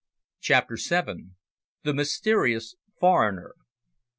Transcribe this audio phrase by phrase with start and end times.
[0.39, 1.35] CHAPTER SEVEN.
[1.83, 3.53] THE MYSTERIOUS FOREIGNER.